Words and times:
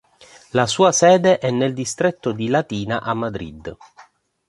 La 0.53 0.65
sua 0.65 0.91
sede 0.91 1.37
è 1.37 1.51
nel 1.51 1.75
distretto 1.75 2.31
di 2.31 2.47
Latina 2.47 3.03
a 3.03 3.13
Madrid. 3.13 3.77